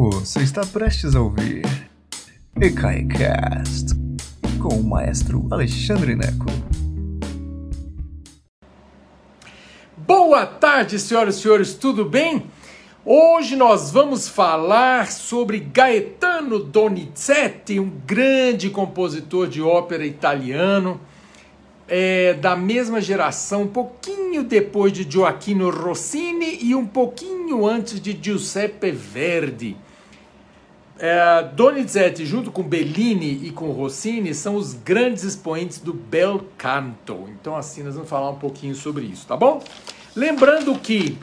[0.00, 1.64] Você está prestes a ouvir
[2.54, 3.96] EKAICAST
[4.62, 6.46] com o maestro Alexandre Neco.
[9.96, 12.44] Boa tarde, senhoras e senhores, tudo bem?
[13.04, 21.00] Hoje nós vamos falar sobre Gaetano Donizetti, um grande compositor de ópera italiano,
[21.88, 28.16] é, da mesma geração, um pouquinho depois de Gioacchino Rossini e um pouquinho antes de
[28.22, 29.87] Giuseppe Verdi.
[30.98, 37.28] É, Donizetti, junto com Bellini e com Rossini, são os grandes expoentes do bel canto.
[37.28, 39.62] Então, assim, nós vamos falar um pouquinho sobre isso, tá bom?
[40.16, 41.16] Lembrando que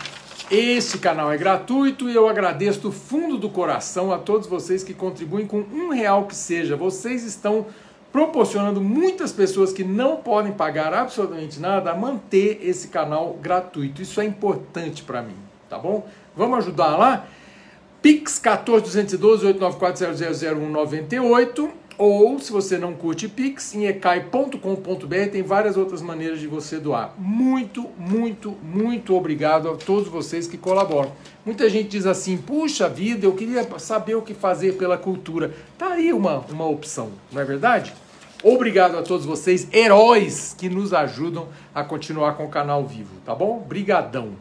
[0.50, 4.94] este canal é gratuito e eu agradeço do fundo do coração a todos vocês que
[4.94, 6.78] contribuem com um real que seja.
[6.78, 7.66] Vocês estão
[8.14, 14.02] proporcionando muitas pessoas que não podem pagar absolutamente nada a manter esse canal gratuito.
[14.02, 15.36] Isso é importante para mim,
[15.70, 16.08] tá bom?
[16.34, 17.26] Vamos ajudar lá?
[18.05, 26.40] Pix 14212 894 ou se você não curte Pix, em ecai.com.br tem várias outras maneiras
[26.40, 27.15] de você doar.
[27.18, 31.13] Muito, muito, muito obrigado a todos vocês que colaboram.
[31.43, 35.55] Muita gente diz assim: puxa vida, eu queria saber o que fazer pela cultura.
[35.76, 37.91] Tá aí uma, uma opção, não é verdade?
[38.43, 43.34] Obrigado a todos vocês, heróis que nos ajudam a continuar com o canal vivo, tá
[43.34, 43.65] bom?
[43.68, 44.34] Brigadão.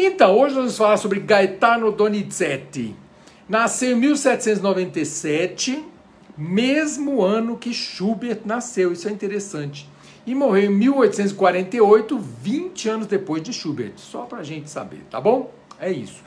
[0.00, 2.94] Então, hoje nós vamos falar sobre Gaetano Donizetti.
[3.48, 5.84] Nasceu em 1797,
[6.36, 9.88] mesmo ano que Schubert nasceu, isso é interessante.
[10.24, 15.20] E morreu em 1848, 20 anos depois de Schubert, só para a gente saber, tá
[15.20, 15.52] bom?
[15.80, 16.22] É isso.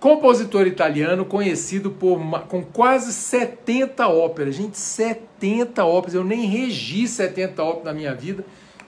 [0.00, 4.56] Compositor italiano conhecido por com quase 70 óperas.
[4.56, 8.44] Gente, 70 óperas, eu nem regi 70 óperas na minha vida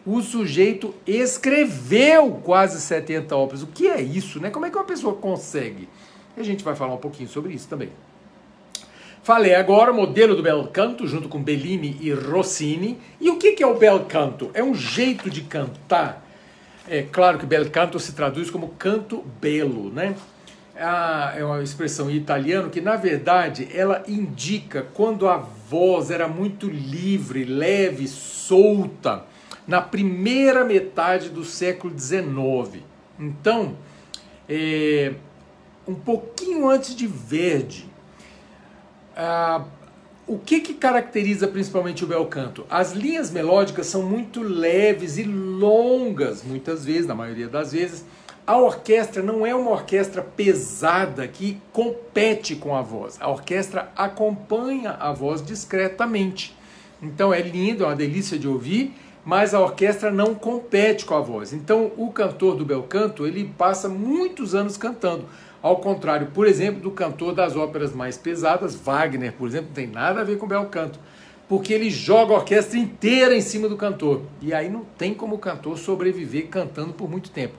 [0.06, 3.62] o sujeito escreveu quase 70 óperas.
[3.62, 4.50] O que é isso, né?
[4.50, 5.88] Como é que uma pessoa consegue?
[6.36, 7.90] A gente vai falar um pouquinho sobre isso também.
[9.22, 12.98] Falei agora o modelo do bel canto, junto com Bellini e Rossini.
[13.18, 14.50] E o que é o bel canto?
[14.52, 16.22] É um jeito de cantar.
[16.86, 20.14] É claro que bel canto se traduz como canto belo, né?
[20.76, 26.28] Ah, é uma expressão em italiano que, na verdade, ela indica quando a voz era
[26.28, 29.24] muito livre, leve, solta
[29.66, 32.82] na primeira metade do século XIX.
[33.18, 33.76] Então,
[34.48, 35.14] é,
[35.86, 37.88] um pouquinho antes de Verdi,
[39.16, 39.64] ah,
[40.26, 42.66] o que, que caracteriza principalmente o bel canto?
[42.70, 48.04] As linhas melódicas são muito leves e longas, muitas vezes, na maioria das vezes.
[48.46, 53.16] A orquestra não é uma orquestra pesada que compete com a voz.
[53.20, 56.54] A orquestra acompanha a voz discretamente.
[57.02, 61.20] Então é lindo, é uma delícia de ouvir mas a orquestra não compete com a
[61.20, 61.52] voz.
[61.52, 65.24] Então, o cantor do bel canto, ele passa muitos anos cantando.
[65.62, 69.86] Ao contrário, por exemplo, do cantor das óperas mais pesadas, Wagner, por exemplo, não tem
[69.86, 70.98] nada a ver com bel canto,
[71.48, 74.22] porque ele joga a orquestra inteira em cima do cantor.
[74.42, 77.54] E aí não tem como o cantor sobreviver cantando por muito tempo.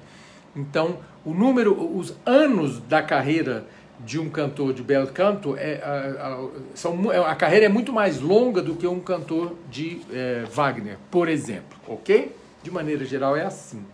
[0.55, 3.65] Então, o número, os anos da carreira
[3.99, 7.93] de um cantor de bel canto é a, a, são, é, a carreira é muito
[7.93, 12.35] mais longa do que um cantor de é, Wagner, por exemplo, ok?
[12.61, 13.85] De maneira geral é assim.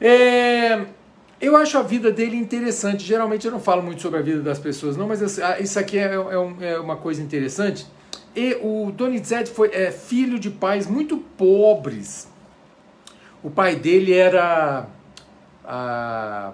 [0.00, 0.86] É,
[1.40, 3.04] eu acho a vida dele interessante.
[3.04, 6.14] Geralmente eu não falo muito sobre a vida das pessoas, não, mas isso aqui é,
[6.14, 7.86] é, é uma coisa interessante.
[8.34, 12.28] E o Donizetti foi é, filho de pais muito pobres.
[13.42, 14.86] O pai dele era
[15.64, 16.52] a,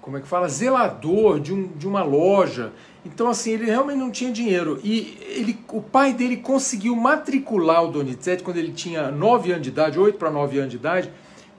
[0.00, 2.72] como é que fala, zelador de, um, de uma loja.
[3.04, 4.80] Então, assim, ele realmente não tinha dinheiro.
[4.82, 9.68] E ele, o pai dele conseguiu matricular o Donizetti quando ele tinha 9 anos de
[9.68, 11.10] idade, 8 para 9 anos de idade,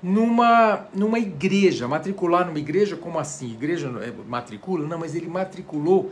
[0.01, 1.87] numa, numa igreja.
[1.87, 3.51] Matricular numa igreja, como assim?
[3.51, 4.87] Igreja é, matricula?
[4.87, 6.11] Não, mas ele matriculou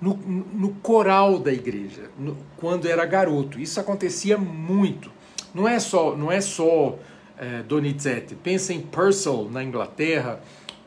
[0.00, 3.60] no, no coral da igreja, no, quando era garoto.
[3.60, 5.10] Isso acontecia muito.
[5.54, 6.98] Não é só, não é só
[7.38, 8.34] é, Donizetti.
[8.34, 10.40] Pensa em Purcell, na Inglaterra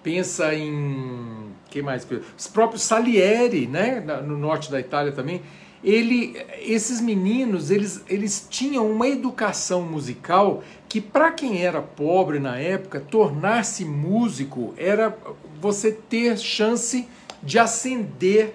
[0.06, 2.08] pensa em quem mais?
[2.38, 5.42] Os próprios Salieri, né, no norte da Itália também.
[5.84, 12.58] Ele, esses meninos, eles, eles tinham uma educação musical que para quem era pobre na
[12.58, 15.18] época, tornar-se músico era
[15.60, 17.08] você ter chance
[17.42, 18.54] de ascender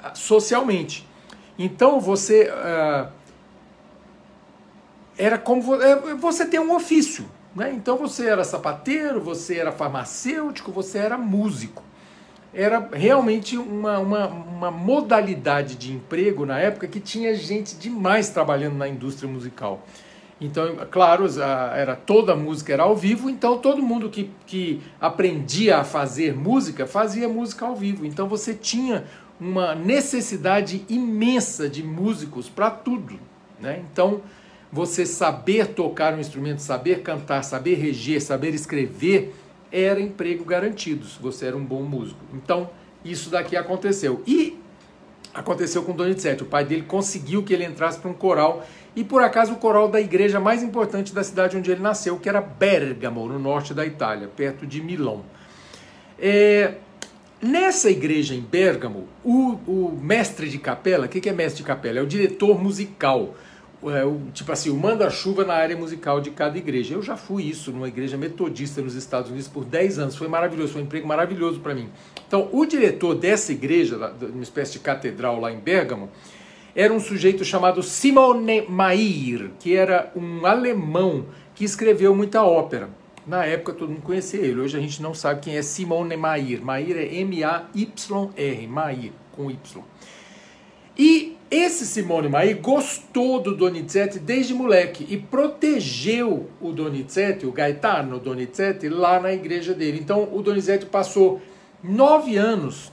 [0.00, 1.06] ah, socialmente.
[1.58, 3.08] Então você uh,
[5.18, 7.24] era como é, você ter um ofício.
[7.54, 7.72] Né?
[7.72, 11.82] Então você era sapateiro, você era farmacêutico, você era músico.
[12.52, 18.76] Era realmente uma, uma, uma modalidade de emprego na época que tinha gente demais trabalhando
[18.76, 19.84] na indústria musical.
[20.40, 21.26] Então, claro,
[21.74, 26.34] era toda a música era ao vivo, então todo mundo que, que aprendia a fazer
[26.34, 28.04] música fazia música ao vivo.
[28.04, 29.04] Então você tinha
[29.40, 33.18] uma necessidade imensa de músicos para tudo.
[33.60, 33.82] Né?
[33.90, 34.20] Então,
[34.74, 39.32] você saber tocar um instrumento, saber cantar, saber reger, saber escrever,
[39.70, 42.18] era emprego garantido se você era um bom músico.
[42.34, 42.68] Então,
[43.04, 44.20] isso daqui aconteceu.
[44.26, 44.58] E
[45.32, 46.42] aconteceu com Donizetti.
[46.42, 48.66] O pai dele conseguiu que ele entrasse para um coral
[48.96, 52.28] e por acaso o coral da igreja mais importante da cidade onde ele nasceu, que
[52.28, 55.22] era Bergamo, no norte da Itália, perto de Milão.
[56.18, 56.74] É,
[57.40, 61.66] nessa igreja em Bergamo, o, o mestre de capela, o que, que é mestre de
[61.66, 62.00] capela?
[62.00, 63.36] É o diretor musical,
[64.32, 66.94] tipo assim, o manda-chuva na área musical de cada igreja.
[66.94, 70.72] Eu já fui isso numa igreja metodista nos Estados Unidos por 10 anos, foi maravilhoso,
[70.72, 71.88] foi um emprego maravilhoso para mim.
[72.26, 76.08] Então, o diretor dessa igreja, uma espécie de catedral lá em Bergamo,
[76.74, 82.88] era um sujeito chamado Simone Mair, que era um alemão que escreveu muita ópera.
[83.26, 86.62] Na época todo mundo conhecia ele, hoje a gente não sabe quem é Simone Mair.
[86.62, 89.84] Mair é M-A-Y-R, Mair, com Y.
[90.98, 98.18] E esse Simone Mair gostou do Donizetti desde moleque e protegeu o Donizetti, o Gaetano
[98.18, 99.98] Donizetti, lá na igreja dele.
[100.00, 101.40] Então o Donizetti passou
[101.82, 102.92] nove anos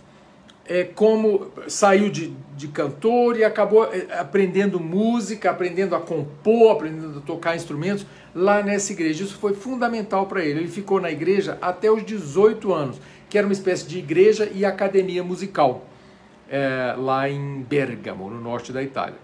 [0.72, 7.20] é, como saiu de, de cantor e acabou é, aprendendo música, aprendendo a compor, aprendendo
[7.20, 9.24] a tocar instrumentos lá nessa igreja.
[9.24, 10.60] Isso foi fundamental para ele.
[10.60, 14.64] Ele ficou na igreja até os 18 anos, que era uma espécie de igreja e
[14.64, 15.86] academia musical,
[16.52, 19.16] é, lá em Bergamo, no norte da Itália.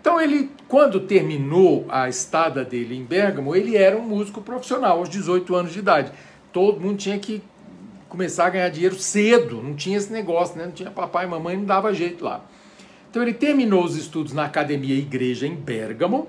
[0.00, 5.08] Então ele, quando terminou a estada dele em Bergamo, ele era um músico profissional aos
[5.08, 6.12] 18 anos de idade.
[6.52, 7.42] Todo mundo tinha que
[8.08, 10.66] começar a ganhar dinheiro cedo, não tinha esse negócio, né?
[10.66, 12.42] não tinha papai e mamãe, não dava jeito lá.
[13.10, 16.28] Então ele terminou os estudos na Academia Igreja em Bergamo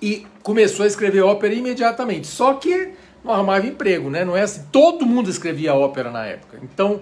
[0.00, 2.26] e começou a escrever ópera imediatamente.
[2.26, 2.92] Só que
[3.24, 4.24] não arrumava emprego, né?
[4.24, 6.58] Não é assim, todo mundo escrevia ópera na época.
[6.62, 7.00] Então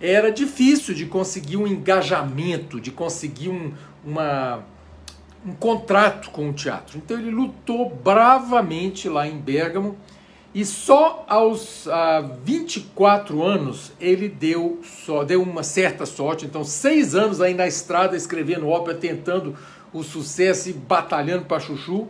[0.00, 3.72] era difícil de conseguir um engajamento, de conseguir um,
[4.04, 4.64] uma,
[5.44, 6.96] um contrato com o teatro.
[6.96, 9.96] Então ele lutou bravamente lá em Bergamo
[10.52, 16.44] e só aos ah, 24 anos ele deu, só, deu uma certa sorte.
[16.44, 19.56] Então, seis anos aí na estrada escrevendo ópera, tentando
[19.92, 22.08] o sucesso e batalhando para Chuchu.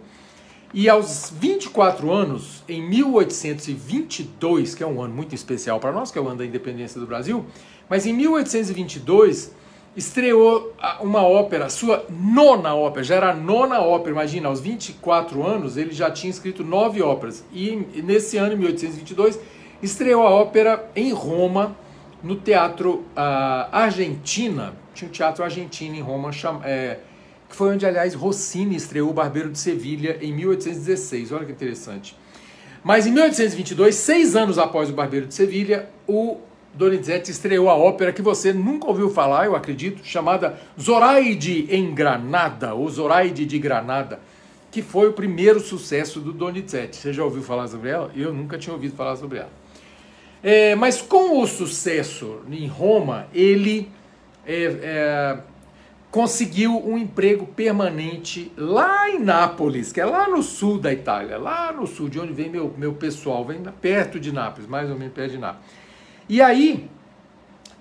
[0.73, 6.19] E aos 24 anos, em 1822, que é um ano muito especial para nós, que
[6.19, 7.45] é o ano da independência do Brasil,
[7.89, 9.53] mas em 1822
[9.97, 15.77] estreou uma ópera, sua nona ópera, já era a nona ópera, imagina, aos 24 anos
[15.77, 17.45] ele já tinha escrito nove óperas.
[17.53, 17.75] E
[18.05, 19.41] nesse ano, em 1822,
[19.83, 21.77] estreou a ópera em Roma,
[22.23, 26.31] no Teatro uh, Argentina, tinha um teatro argentino em Roma,
[26.65, 26.99] é,
[27.51, 32.17] que foi onde, aliás, Rossini estreou o Barbeiro de Sevilha em 1816, olha que interessante.
[32.83, 36.39] Mas em 1822, seis anos após o Barbeiro de Sevilha, o
[36.73, 42.73] Donizetti estreou a ópera que você nunca ouviu falar, eu acredito, chamada Zoraide em Granada,
[42.73, 44.21] ou Zoraide de Granada,
[44.71, 46.97] que foi o primeiro sucesso do Donizetti.
[46.97, 48.13] Você já ouviu falar sobre ela?
[48.15, 49.51] Eu nunca tinha ouvido falar sobre ela.
[50.41, 53.91] É, mas com o sucesso em Roma, ele
[54.47, 55.39] é, é,
[56.11, 61.73] conseguiu um emprego permanente lá em Nápoles, que é lá no sul da Itália, lá
[61.73, 65.15] no sul, de onde vem meu, meu pessoal, vem perto de Nápoles, mais ou menos
[65.15, 65.67] perto de Nápoles.
[66.29, 66.89] E aí,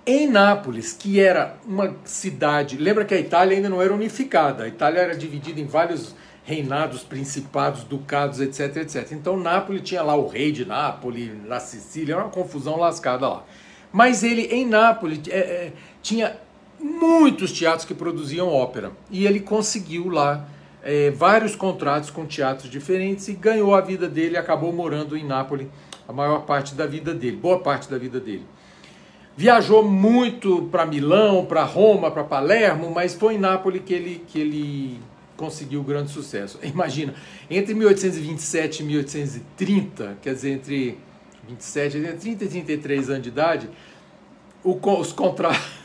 [0.06, 4.68] em Nápoles, que era uma cidade, lembra que a Itália ainda não era unificada, a
[4.68, 6.14] Itália era dividida em vários
[6.44, 9.12] reinados, principados, ducados, etc, etc.
[9.12, 13.44] Então Nápoles tinha lá o rei de Nápoles, na Sicília, era uma confusão lascada lá.
[13.92, 16.36] Mas ele, em Nápoles, é, é, tinha
[16.82, 18.92] muitos teatros que produziam ópera.
[19.10, 20.46] E ele conseguiu lá
[20.82, 25.68] é, vários contratos com teatros diferentes e ganhou a vida dele, acabou morando em Nápoles
[26.08, 28.44] a maior parte da vida dele, boa parte da vida dele.
[29.36, 34.38] Viajou muito para Milão, para Roma, para Palermo, mas foi em Nápoles que ele, que
[34.38, 35.00] ele
[35.36, 36.58] conseguiu grande sucesso.
[36.64, 37.14] Imagina,
[37.48, 40.98] entre 1827 e 1830, quer dizer, entre
[41.48, 43.70] 27, entre 30 e 33 anos de idade,
[44.62, 45.62] o, os contratos,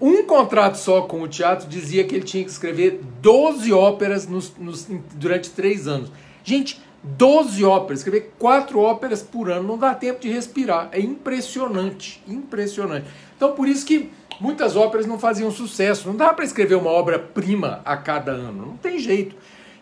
[0.00, 4.52] um contrato só com o teatro dizia que ele tinha que escrever 12 óperas nos,
[4.58, 6.10] nos, durante três anos.
[6.44, 10.88] Gente, 12 óperas, escrever quatro óperas por ano, não dá tempo de respirar.
[10.92, 13.06] É impressionante, impressionante.
[13.36, 14.10] Então por isso que
[14.40, 16.08] muitas óperas não faziam sucesso.
[16.08, 19.36] Não dá para escrever uma obra-prima a cada ano, não tem jeito.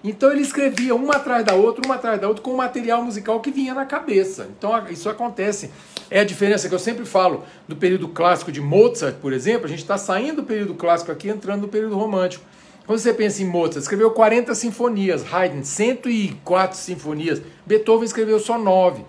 [0.04, 3.40] Então ele escrevia uma atrás da outra, uma atrás da outra, com o material musical
[3.40, 4.48] que vinha na cabeça.
[4.56, 5.70] Então isso acontece.
[6.10, 9.66] É a diferença que eu sempre falo do período clássico de Mozart, por exemplo.
[9.66, 12.44] A gente está saindo do período clássico aqui, entrando no período romântico.
[12.86, 19.04] Quando você pensa em Mozart, escreveu 40 sinfonias, Haydn 104 sinfonias, Beethoven escreveu só 9.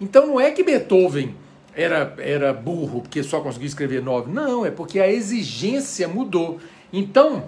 [0.00, 1.36] Então não é que Beethoven
[1.74, 4.32] era, era burro porque só conseguiu escrever 9.
[4.32, 6.58] Não, é porque a exigência mudou.
[6.92, 7.44] Então,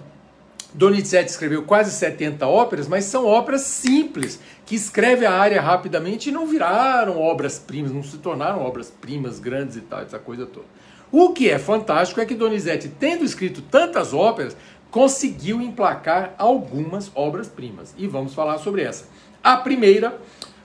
[0.73, 6.31] Donizetti escreveu quase 70 óperas, mas são óperas simples, que escreve a área rapidamente e
[6.31, 10.65] não viraram obras-primas, não se tornaram obras-primas grandes e tal, essa coisa toda.
[11.11, 14.57] O que é fantástico é que Donizetti, tendo escrito tantas óperas,
[14.89, 17.93] conseguiu emplacar algumas obras-primas.
[17.97, 19.05] E vamos falar sobre essa.
[19.43, 20.19] A primeira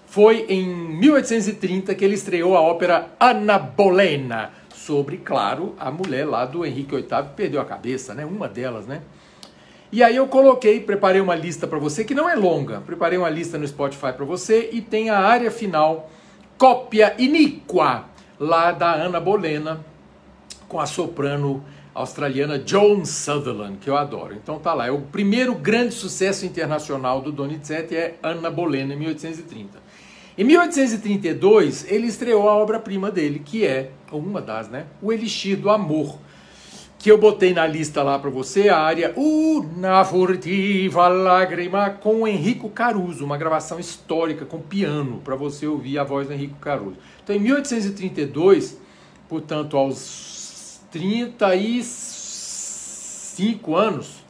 [0.07, 4.53] foi em 1830 que ele estreou a ópera Ana Bolena,
[4.89, 8.25] sobre, claro, a mulher lá do Henrique VIII que perdeu a cabeça, né?
[8.25, 9.03] Uma delas, né?
[9.91, 12.81] E aí eu coloquei, preparei uma lista para você que não é longa.
[12.81, 16.11] Preparei uma lista no Spotify para você e tem a área final
[16.59, 18.05] cópia iníqua
[18.39, 19.81] lá da Ana Bolena
[20.69, 21.65] com a soprano
[21.95, 24.35] australiana Joan Sutherland, que eu adoro.
[24.35, 28.97] Então tá lá, é o primeiro grande sucesso internacional do Donizetti é Ana Bolena em
[28.99, 29.89] 1830.
[30.37, 34.87] Em 1832, ele estreou a obra-prima dele, que é, uma das, né?
[35.03, 36.19] O Elixir do Amor,
[36.99, 42.69] que eu botei na lista lá para você, a área Una furtiva lágrima com Henrico
[42.69, 46.97] Caruso, uma gravação histórica com piano, para você ouvir a voz do Henrico Caruso.
[47.23, 48.81] Então, em 1832,
[49.29, 54.25] portanto, aos 35 anos,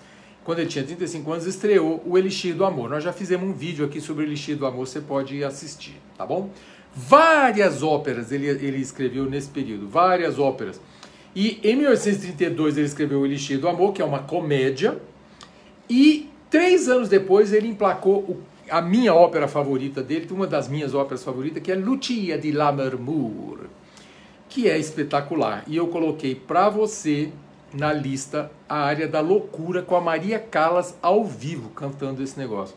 [0.45, 2.91] quando ele tinha 35 anos, estreou o Elixir do Amor.
[2.91, 6.27] Nós já fizemos um vídeo aqui sobre o Elixir do Amor, você pode assistir, tá
[6.27, 6.51] bom?
[6.95, 10.79] Várias óperas ele, ele escreveu nesse período, várias óperas.
[11.35, 15.00] E em 1832 ele escreveu o Elixir do Amor, que é uma comédia,
[15.88, 21.25] e três anos depois ele emplacou a minha ópera favorita dele, uma das minhas óperas
[21.25, 23.61] favoritas, que é Lucia de Lammermoor,
[24.49, 25.64] que é espetacular.
[25.66, 27.30] E eu coloquei para você
[27.73, 32.75] na lista a área da loucura com a Maria Callas ao vivo cantando esse negócio.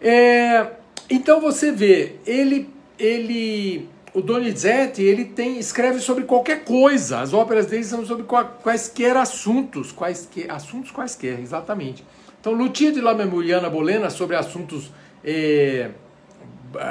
[0.00, 0.66] É,
[1.10, 7.20] então você vê, ele, ele, o Donizetti, ele tem, escreve sobre qualquer coisa.
[7.20, 12.04] As óperas dele são sobre quaisquer assuntos, quaisquer, assuntos quaisquer, exatamente.
[12.40, 14.90] Então, Lucia de la Memoriana Bolena sobre assuntos
[15.24, 15.90] é,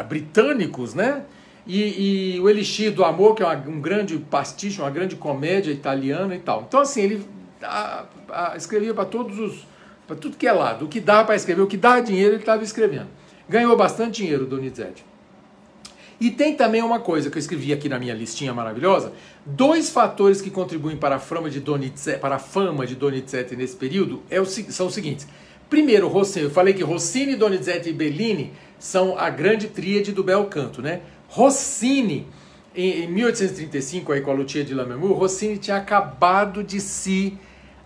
[0.07, 1.23] britânicos, né?
[1.67, 5.71] E, e, o Elixir do Amor, que é uma, um grande pastiche, uma grande comédia
[5.71, 6.63] italiana e tal.
[6.67, 7.25] Então, assim, ele
[7.61, 9.67] a, a, escrevia para todos os.
[10.07, 10.85] para tudo que é lado.
[10.85, 13.07] O que dá para escrever, o que dá dinheiro, ele estava escrevendo.
[13.47, 15.03] Ganhou bastante dinheiro, Donizetti.
[16.19, 19.13] E tem também uma coisa que eu escrevi aqui na minha listinha maravilhosa:
[19.45, 23.75] dois fatores que contribuem para a fama de Donizetti, para a fama de Donizetti nesse
[23.75, 25.27] período é o, são os seguintes.
[25.69, 30.45] Primeiro, Rossini, eu falei que Rossini, Donizetti e Bellini são a grande tríade do bel
[30.45, 31.01] canto, né?
[31.27, 32.27] Rossini,
[32.75, 37.37] em, 1835, aí com a Lucia de Lammermoor, Rossini tinha acabado de se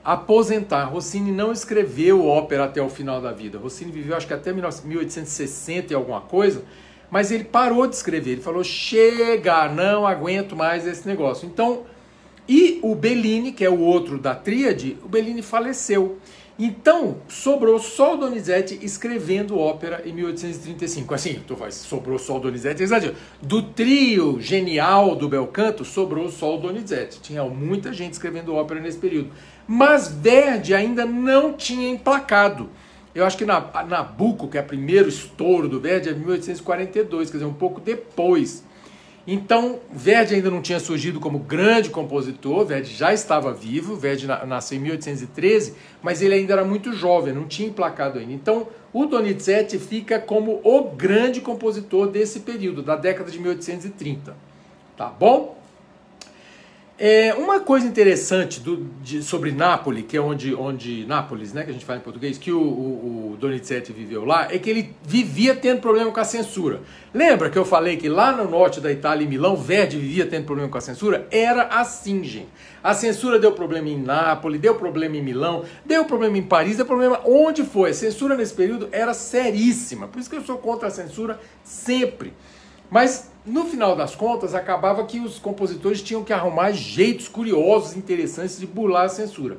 [0.04, 0.86] aposentar.
[0.86, 3.58] Rossini não escreveu ópera até o final da vida.
[3.58, 6.64] Rossini viveu acho que até 1860 e alguma coisa,
[7.14, 8.32] mas ele parou de escrever.
[8.32, 11.48] Ele falou: chega, não aguento mais esse negócio.
[11.48, 11.84] Então,
[12.50, 16.18] e o Bellini, que é o outro da tríade, o Bellini faleceu.
[16.58, 21.14] Então, sobrou só o Donizetti escrevendo ópera em 1835.
[21.14, 23.16] Assim, tu faz, sobrou só o Donizetti, exagero.
[23.40, 27.22] Do trio genial do Belcanto, sobrou só o Donizetti.
[27.22, 29.30] Tinha muita gente escrevendo ópera nesse período.
[29.68, 32.72] Mas Verdi ainda não tinha emplacado.
[33.16, 37.38] Eu acho que na, Nabucco, que é o primeiro estouro do Verdi, é 1842, quer
[37.38, 38.64] dizer, um pouco depois.
[39.26, 44.78] Então, Verdi ainda não tinha surgido como grande compositor, Verdi já estava vivo, Verdi nasceu
[44.78, 48.34] em 1813, mas ele ainda era muito jovem, não tinha emplacado ainda.
[48.34, 54.36] Então, o Donizetti fica como o grande compositor desse período, da década de 1830.
[54.98, 55.63] Tá bom?
[57.00, 61.72] É, uma coisa interessante do, de, sobre Nápoles, que é onde, onde Nápoles, né, que
[61.72, 64.96] a gente fala em português, que o, o, o Donizetti viveu lá, é que ele
[65.04, 66.82] vivia tendo problema com a censura.
[67.12, 70.46] Lembra que eu falei que lá no norte da Itália, em Milão, Verdi vivia tendo
[70.46, 71.28] problema com a censura?
[71.32, 72.50] Era assim, gente.
[72.84, 76.86] A censura deu problema em Nápoles, deu problema em Milão, deu problema em Paris, deu
[76.86, 77.90] problema onde foi.
[77.90, 80.08] A censura nesse período era seríssima.
[80.08, 82.34] Por isso que eu sou contra a censura sempre.
[82.94, 88.60] Mas no final das contas, acabava que os compositores tinham que arrumar jeitos curiosos, interessantes
[88.60, 89.58] de burlar a censura.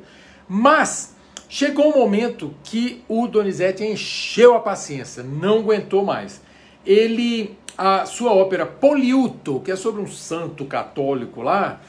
[0.49, 1.17] Mas
[1.49, 6.41] chegou um momento que o Donizetti encheu a paciência, não aguentou mais.
[6.87, 11.81] Ele, a sua ópera Poliuto, que é sobre um santo católico lá,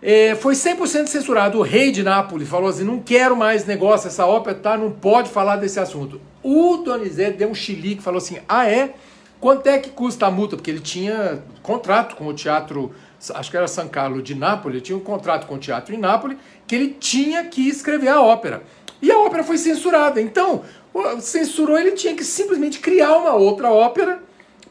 [0.00, 1.58] é, foi 100% censurado.
[1.58, 5.28] O rei de Nápoles falou assim: não quero mais negócio, essa ópera tá, não pode
[5.28, 6.18] falar desse assunto.
[6.42, 8.94] O Donizetti deu um chilique falou assim: ah, é?
[9.40, 10.56] Quanto é que custa a multa?
[10.56, 12.92] Porque ele tinha contrato com o teatro,
[13.34, 15.98] acho que era São Carlo de Nápoles, ele tinha um contrato com o teatro em
[15.98, 18.62] Nápoles, que ele tinha que escrever a ópera.
[19.00, 20.20] E a ópera foi censurada.
[20.20, 20.62] Então,
[21.20, 24.22] censurou, ele tinha que simplesmente criar uma outra ópera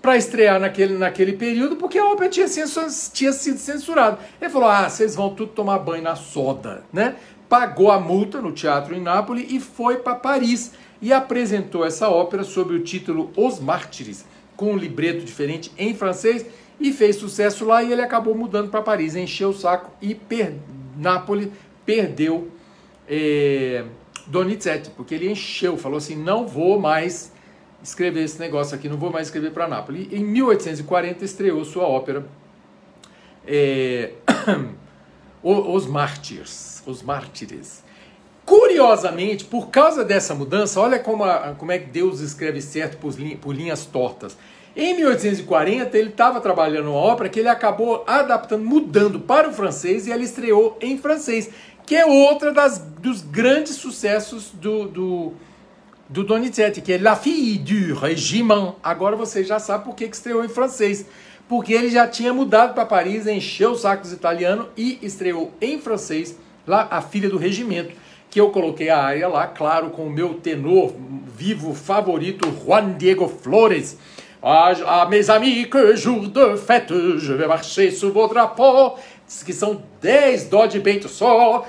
[0.02, 2.48] para estrear naquele, naquele período, porque a ópera tinha,
[3.12, 4.20] tinha sido censurada.
[4.40, 7.16] Ele falou: ah, vocês vão tudo tomar banho na soda, né?
[7.48, 10.72] Pagou a multa no teatro em Nápoles e foi para Paris
[11.02, 14.26] e apresentou essa ópera sob o título Os Mártires,
[14.60, 16.46] com um libreto diferente em francês
[16.78, 20.54] e fez sucesso lá e ele acabou mudando para Paris, encheu o saco e per...
[20.98, 21.48] Nápoles
[21.86, 22.52] perdeu
[23.08, 23.86] é...
[24.28, 27.32] Donizetti, porque ele encheu, falou assim, não vou mais
[27.82, 30.12] escrever esse negócio aqui, não vou mais escrever para Nápoles.
[30.12, 32.26] Em 1840 estreou sua ópera
[33.48, 34.12] é...
[35.42, 37.82] Os Mártires, Os Mártires.
[38.50, 43.14] Curiosamente, por causa dessa mudança, olha como, a, como é que Deus escreve certo por,
[43.40, 44.36] por linhas tortas.
[44.76, 50.08] Em 1840, ele estava trabalhando uma ópera que ele acabou adaptando, mudando para o francês
[50.08, 51.52] e ela estreou em francês,
[51.86, 55.34] que é outra das, dos grandes sucessos do, do,
[56.10, 58.74] do Donizetti, que é La Fille du Régiment.
[58.82, 61.06] Agora você já sabe por que, que estreou em francês.
[61.48, 66.36] Porque ele já tinha mudado para Paris, encheu os sacos italiano e estreou em francês
[66.66, 70.36] lá A Filha do Regimento que eu coloquei a área lá, claro, com o meu
[70.36, 70.94] tenor
[71.36, 73.98] vivo favorito, Juan Diego Flores.
[74.42, 78.98] Ah, ah mes amis, que jour de fête, je vais marcher sous vos drapeaux,
[79.46, 81.66] que são 10 dó de peito só.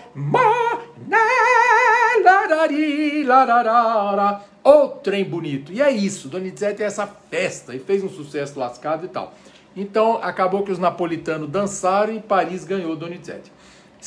[4.62, 5.72] O trem bonito.
[5.72, 9.34] E é isso, Donizete é essa festa e fez um sucesso lascado e tal.
[9.74, 13.50] Então acabou que os napolitanos dançaram e Paris ganhou Donizete.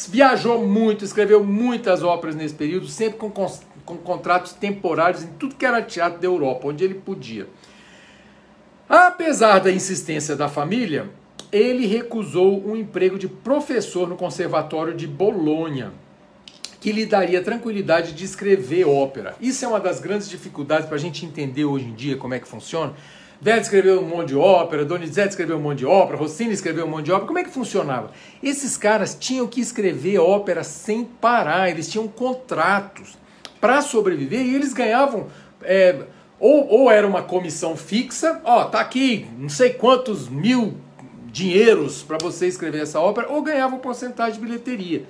[0.09, 5.65] Viajou muito, escreveu muitas óperas nesse período, sempre com, com contratos temporários em tudo que
[5.65, 7.47] era teatro da Europa, onde ele podia.
[8.89, 11.09] Apesar da insistência da família,
[11.51, 15.93] ele recusou um emprego de professor no Conservatório de Bolonha,
[16.81, 19.35] que lhe daria tranquilidade de escrever ópera.
[19.39, 22.39] Isso é uma das grandes dificuldades para a gente entender hoje em dia como é
[22.39, 22.93] que funciona,
[23.43, 26.89] Verdi escreveu um monte de ópera, Donizetti escreveu um monte de ópera, Rossini escreveu um
[26.89, 27.27] monte de ópera.
[27.27, 28.11] Como é que funcionava?
[28.41, 33.17] Esses caras tinham que escrever ópera sem parar, eles tinham contratos
[33.59, 35.27] para sobreviver e eles ganhavam.
[35.61, 36.03] É,
[36.39, 40.77] ou, ou era uma comissão fixa, ó, tá aqui não sei quantos mil
[41.25, 45.03] dinheiros para você escrever essa ópera, ou ganhavam porcentagem de bilheteria.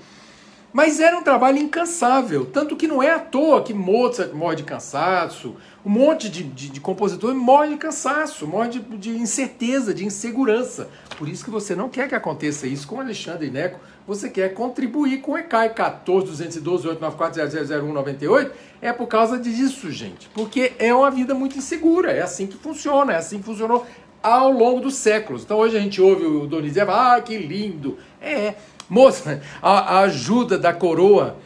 [0.73, 4.63] Mas era um trabalho incansável, tanto que não é à toa que Mozart morre de
[4.63, 5.55] cansaço,
[5.85, 10.89] um monte de, de, de compositor morre de cansaço, morre de, de, incerteza, de insegurança.
[11.15, 15.21] Por isso que você não quer que aconteça isso com Alexandre Neco, você quer contribuir
[15.21, 20.27] com o ECAI 14 212 894 000198, é por causa disso, gente.
[20.33, 23.85] Porque é uma vida muito insegura, é assim que funciona, é assim que funcionou
[24.23, 25.43] ao longo dos séculos.
[25.43, 27.97] Então hoje a gente ouve o Donizetti, ah, que lindo.
[28.21, 28.55] É,
[28.93, 31.37] Moça, a, a ajuda da coroa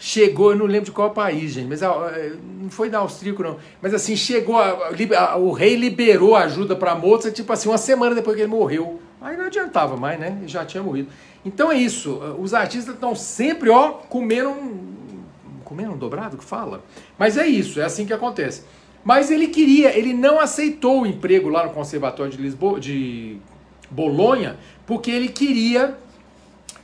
[0.00, 3.56] chegou, eu não lembro de qual país, gente, mas não foi da austríaco, não.
[3.80, 7.68] Mas assim, chegou, a, a, o rei liberou a ajuda para a moça, tipo assim,
[7.68, 9.00] uma semana depois que ele morreu.
[9.20, 10.42] Aí não adiantava mais, né?
[10.46, 11.08] Já tinha morrido.
[11.44, 14.94] Então é isso, os artistas estão sempre, ó, comendo um,
[15.64, 16.82] comendo um dobrado que fala.
[17.16, 18.64] Mas é isso, é assim que acontece.
[19.04, 23.38] Mas ele queria, ele não aceitou o emprego lá no Conservatório de Lisboa, de
[23.88, 25.96] Bolonha, porque ele queria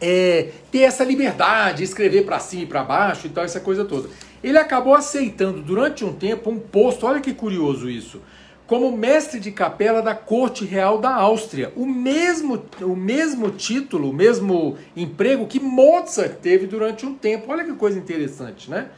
[0.00, 4.08] é, ter essa liberdade, escrever para cima e para baixo e tal, essa coisa toda.
[4.42, 8.20] Ele acabou aceitando durante um tempo um posto, olha que curioso isso,
[8.66, 11.72] como mestre de capela da Corte Real da Áustria.
[11.76, 17.52] O mesmo, o mesmo título, o mesmo emprego que Mozart teve durante um tempo.
[17.52, 18.88] Olha que coisa interessante, né?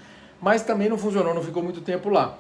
[0.41, 2.39] Mas também não funcionou, não ficou muito tempo lá.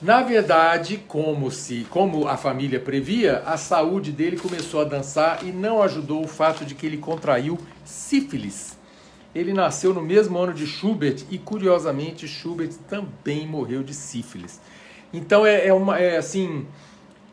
[0.00, 5.50] Na verdade, como se, como a família previa, a saúde dele começou a dançar e
[5.50, 8.78] não ajudou o fato de que ele contraiu sífilis.
[9.34, 14.60] Ele nasceu no mesmo ano de Schubert e curiosamente Schubert também morreu de sífilis.
[15.12, 16.64] Então é, é uma é assim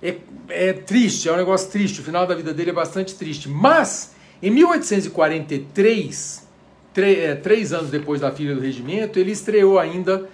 [0.01, 0.15] é,
[0.49, 2.01] é triste, é um negócio triste.
[2.01, 3.47] O final da vida dele é bastante triste.
[3.47, 6.47] Mas em 1843,
[6.97, 10.27] é, três anos depois da filha do regimento, ele estreou ainda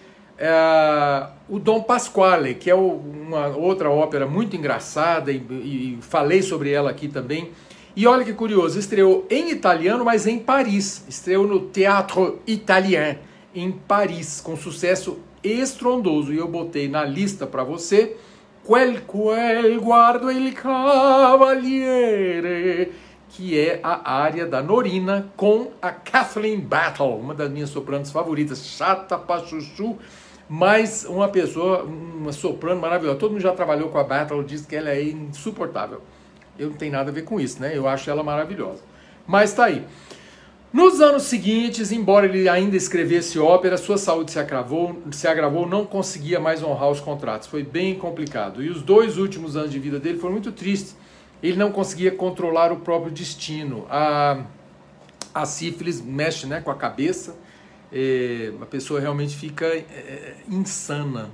[0.44, 6.72] é, o Dom Pasquale, que é uma outra ópera muito engraçada, e, e, falei sobre
[6.72, 7.52] ela aqui também.
[7.96, 11.06] E olha que curioso, estreou em italiano, mas em Paris.
[11.08, 13.20] Estreou no Teatro Italien,
[13.54, 16.34] em Paris, com sucesso estrondoso.
[16.34, 18.18] E eu botei na lista para você.
[18.66, 21.72] Quel quel guardo il cavaliere,
[23.30, 28.66] que é a área da Norina com a Kathleen Battle, uma das minhas sopranos favoritas,
[28.66, 29.98] chata pra chuchu,
[30.54, 33.18] mas uma pessoa, uma soprano maravilhosa.
[33.18, 36.02] Todo mundo já trabalhou com a Battle, diz que ela é insuportável.
[36.60, 37.72] Eu não tenho nada a ver com isso, né?
[37.74, 38.82] Eu acho ela maravilhosa.
[39.26, 39.86] Mas tá aí.
[40.74, 45.86] Nos anos seguintes, embora ele ainda escrevesse ópera, sua saúde se agravou, se agravou, não
[45.86, 47.48] conseguia mais honrar os contratos.
[47.48, 48.62] Foi bem complicado.
[48.62, 50.98] E os dois últimos anos de vida dele foram muito tristes.
[51.42, 53.86] Ele não conseguia controlar o próprio destino.
[53.90, 54.44] A,
[55.34, 57.38] a sífilis mexe né, com a cabeça,
[57.92, 61.30] é, a pessoa realmente fica é, insana.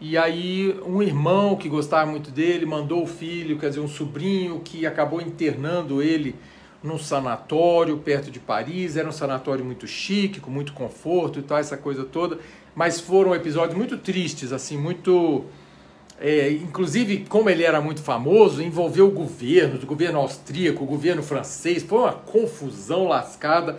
[0.00, 4.60] E aí um irmão que gostava muito dele mandou o filho, quer dizer, um sobrinho
[4.60, 6.34] que acabou internando ele
[6.82, 8.96] num sanatório perto de Paris.
[8.96, 12.38] Era um sanatório muito chique, com muito conforto e tal, essa coisa toda.
[12.74, 15.44] Mas foram episódios muito tristes, assim, muito.
[16.20, 21.22] É, inclusive, como ele era muito famoso, envolveu o governo, o governo austríaco, o governo
[21.22, 21.82] francês.
[21.82, 23.78] Foi uma confusão lascada.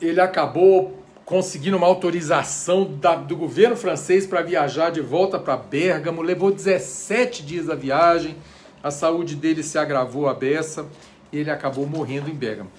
[0.00, 6.22] Ele acabou conseguindo uma autorização da, do governo francês para viajar de volta para Bérgamo.
[6.22, 8.36] Levou 17 dias a viagem.
[8.82, 10.88] A saúde dele se agravou a beça
[11.32, 12.70] ele acabou morrendo em Bergamo.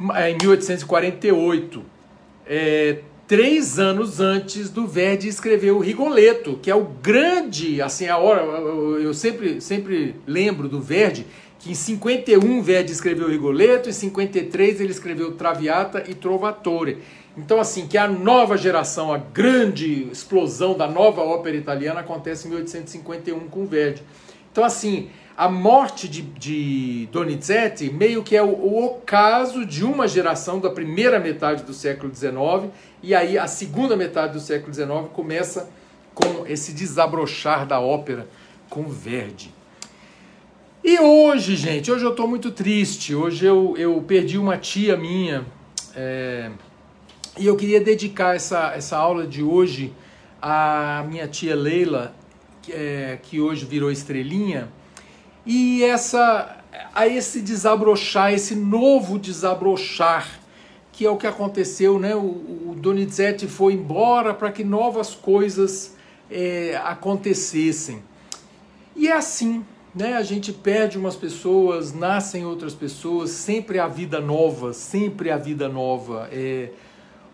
[0.00, 1.82] Em 1848,
[2.46, 8.16] é, três anos antes do Verdi escrever o Rigoletto, que é o grande, assim, a
[8.16, 11.26] hora, eu sempre, sempre lembro do Verdi,
[11.58, 16.98] que em 51 Verdi escreveu o Rigoletto, em 53 ele escreveu Traviata e Trovatore.
[17.38, 22.50] Então, assim, que a nova geração, a grande explosão da nova ópera italiana acontece em
[22.50, 24.02] 1851 com Verdi.
[24.50, 30.08] Então, assim, a morte de, de Donizetti meio que é o, o ocaso de uma
[30.08, 34.88] geração da primeira metade do século XIX, e aí a segunda metade do século XIX
[35.12, 35.70] começa
[36.12, 38.26] com esse desabrochar da ópera
[38.68, 39.54] com Verdi.
[40.82, 43.14] E hoje, gente, hoje eu estou muito triste.
[43.14, 45.44] Hoje eu, eu perdi uma tia minha.
[45.94, 46.50] É,
[47.38, 49.92] e eu queria dedicar essa, essa aula de hoje
[50.42, 52.14] à minha tia Leila,
[52.60, 54.68] que, é, que hoje virou estrelinha
[55.46, 56.56] e essa
[56.94, 60.40] a esse desabrochar, esse novo desabrochar,
[60.92, 62.14] que é o que aconteceu, né?
[62.14, 62.20] O,
[62.70, 65.96] o Donizetti foi embora para que novas coisas
[66.30, 68.02] é, acontecessem.
[68.94, 70.14] E é assim, né?
[70.14, 75.68] A gente perde umas pessoas, nascem outras pessoas, sempre a vida nova, sempre a vida
[75.68, 76.28] nova.
[76.32, 76.70] É,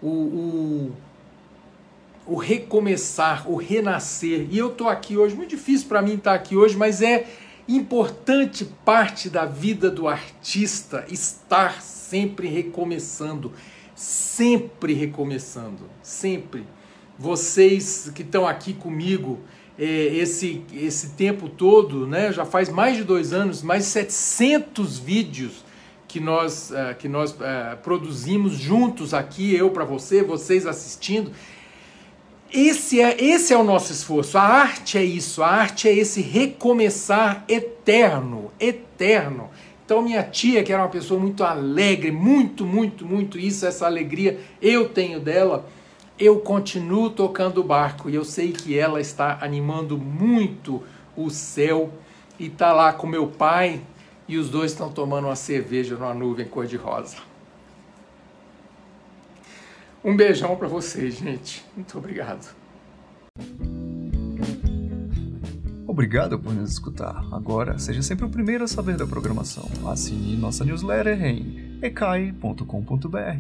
[0.05, 0.93] o,
[2.27, 4.47] o, o recomeçar, o renascer.
[4.51, 7.27] E eu estou aqui hoje, muito difícil para mim estar aqui hoje, mas é
[7.67, 13.51] importante parte da vida do artista estar sempre recomeçando,
[13.95, 16.67] sempre recomeçando, sempre.
[17.19, 19.39] Vocês que estão aqui comigo
[19.79, 24.99] é, esse, esse tempo todo, né, já faz mais de dois anos, mais de 700
[24.99, 25.65] vídeos
[26.15, 31.33] que nós, uh, que nós uh, produzimos juntos aqui, eu para você, vocês assistindo.
[32.53, 34.39] Esse é, esse é o nosso esforço.
[34.39, 35.43] A arte é isso.
[35.43, 39.51] A arte é esse recomeçar eterno, eterno.
[39.85, 44.39] Então, minha tia, que era uma pessoa muito alegre, muito, muito, muito isso, essa alegria
[44.63, 45.69] eu tenho dela,
[46.17, 50.81] eu continuo tocando o barco e eu sei que ela está animando muito
[51.17, 51.91] o céu
[52.39, 53.81] e está lá com meu pai
[54.27, 57.17] e os dois estão tomando uma cerveja numa nuvem cor-de-rosa.
[60.05, 61.65] Um beijão para vocês, gente.
[61.75, 62.55] Muito obrigado.
[65.87, 67.25] Obrigado por nos escutar.
[67.33, 69.67] Agora, seja sempre o primeiro a saber da programação.
[69.87, 73.39] Assine nossa newsletter em ecai.com.br.